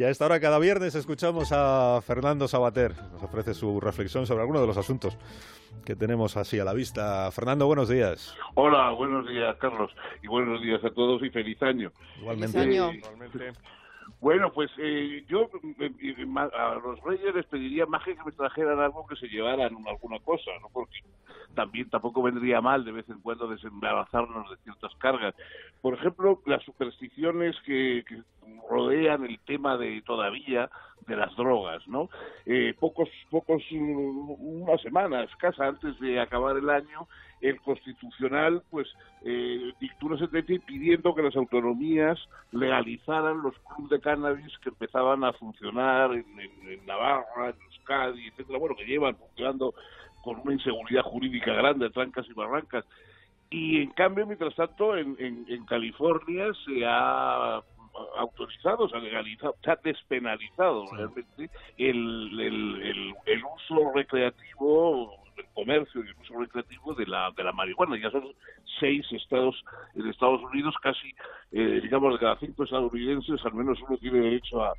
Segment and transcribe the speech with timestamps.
[0.00, 2.92] Y a esta hora cada viernes escuchamos a Fernando Sabater.
[3.12, 5.18] Nos ofrece su reflexión sobre algunos de los asuntos
[5.84, 7.30] que tenemos así a la vista.
[7.32, 8.34] Fernando, buenos días.
[8.54, 9.94] Hola, buenos días, Carlos.
[10.22, 11.92] Y buenos días a todos y feliz año.
[12.18, 12.58] Igualmente.
[12.58, 12.92] Feliz año.
[12.94, 13.52] Igualmente.
[14.22, 18.32] Bueno, pues eh, yo eh, eh, ma- a los reyes les pediría más que me
[18.32, 20.68] trajeran algo que se llevaran alguna cosa, ¿no?
[20.72, 21.00] Porque
[21.54, 25.34] también tampoco vendría mal de vez en cuando desembarazarnos de ciertas cargas.
[25.82, 28.22] Por ejemplo, las supersticiones que, que
[29.16, 30.70] rodean el tema de todavía
[31.06, 32.08] de las drogas, ¿no?
[32.46, 34.30] Eh, pocos, pocos, mm,
[34.62, 37.08] una semana escasa antes de acabar el año,
[37.40, 38.86] el constitucional, pues,
[39.24, 42.18] eh, dictó una sentencia pidiendo que las autonomías
[42.52, 48.26] legalizaran los clubes de cannabis que empezaban a funcionar en, en- en Navarra, en Euskadi,
[48.28, 49.74] etcétera, bueno, que llevan funcionando
[50.22, 52.84] con una inseguridad jurídica grande, trancas y barrancas.
[53.48, 57.60] Y en cambio, mientras tanto, en, en, en California se ha
[58.20, 65.44] autorizado, se ha legalizado, se ha despenalizado realmente el, el, el, el uso recreativo, el
[65.54, 67.96] comercio y el uso recreativo de la, de la marihuana.
[67.96, 68.32] Ya son
[68.78, 69.62] seis estados
[69.94, 71.14] en Estados Unidos, casi,
[71.52, 74.74] eh, digamos, de cada cinco estadounidenses, al menos uno tiene derecho a,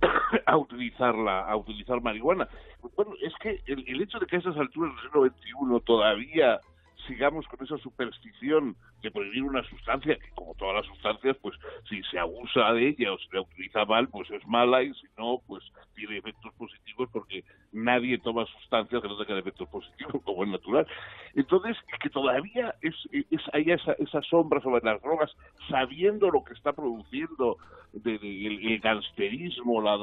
[0.46, 2.48] a utilizarla, a utilizar marihuana.
[2.94, 6.60] Bueno, es que el, el hecho de que a esas alturas del siglo XXI todavía
[7.06, 11.54] sigamos con esa superstición de prohibir una sustancia que como todas las sustancias pues
[11.88, 15.06] si se abusa de ella o se la utiliza mal pues es mala y si
[15.18, 15.62] no pues
[15.94, 20.86] tiene efectos positivos porque nadie toma sustancias que no tengan efectos positivos como es natural.
[21.34, 25.30] Entonces que todavía es, es hay esa, esa sombra sobre las drogas
[25.68, 27.56] sabiendo lo que está produciendo
[27.92, 29.96] de, el, el gangsterismo la,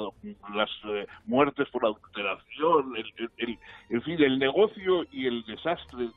[0.55, 3.59] las eh, muertes por adulteración el, el, el-
[3.89, 6.09] en fin el negocio y el desastre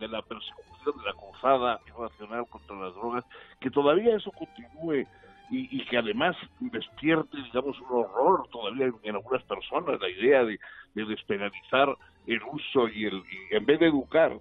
[0.00, 3.24] de la persecución, de la cruzada irracional contra las drogas,
[3.60, 5.06] que todavía eso continúe
[5.52, 10.58] y, que además despierte, digamos, un horror todavía en, algunas personas, la idea de,
[10.94, 11.94] de despenalizar
[12.26, 14.38] el uso y el en vez de educar,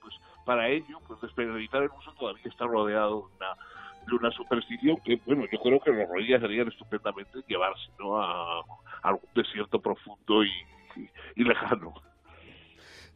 [0.00, 0.14] pues
[0.46, 3.28] para ello, pues despenalizar el uso todavía está rodeado
[4.08, 8.18] de una, superstición que, bueno, yo creo que los reyes harían estupendamente llevarse ¿no?
[8.18, 8.64] a,
[9.02, 11.92] algún desierto profundo y lejano.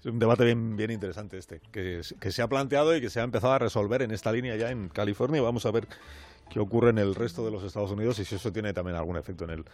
[0.00, 3.22] Es un debate bien, bien interesante este, que, se ha planteado y que se ha
[3.22, 5.42] empezado a resolver en esta línea ya en California.
[5.42, 5.86] Vamos a ver
[6.48, 9.18] qué ocurre en el resto de los Estados Unidos y si eso tiene también algún
[9.18, 9.64] efecto en el,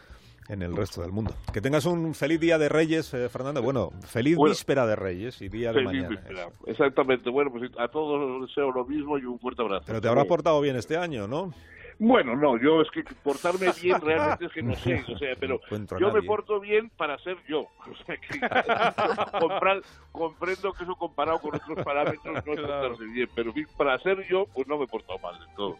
[0.48, 1.32] en el resto del mundo.
[1.52, 3.62] Que tengas un feliz día de Reyes, eh, Fernando.
[3.62, 4.52] Bueno, feliz Bueno.
[4.52, 6.08] víspera de Reyes y día de mañana.
[6.08, 6.48] víspera.
[6.66, 7.30] Exactamente.
[7.30, 9.84] Bueno, pues a todos les deseo lo mismo y un fuerte abrazo.
[9.86, 11.54] Pero te habrás portado bien este año, ¿no?
[11.98, 15.60] Bueno, no, yo es que portarme bien realmente es que no sé, o sea, pero
[15.70, 17.66] No yo me porto bien para ser yo.
[17.90, 18.38] O sea, que
[19.40, 24.26] comprar- comprendo que eso comparado con otros parámetros no es portarse bien, pero para ser
[24.28, 25.76] yo, pues no me he portado mal de todo.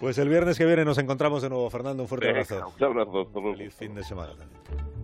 [0.00, 2.02] Pues el viernes que viene nos encontramos de nuevo, Fernando.
[2.02, 2.74] Un fuerte Venga, abrazo.
[2.78, 3.20] un abrazo.
[3.22, 3.56] hasta luego.
[3.56, 4.95] Feliz fin de semana también.